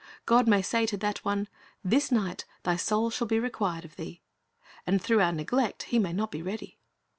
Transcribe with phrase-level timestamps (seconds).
[0.25, 1.47] God may say to that one,
[1.83, 4.23] "This night thy soul shall be required of thee,
[4.57, 6.79] "^ and through our neglect he may not be ready.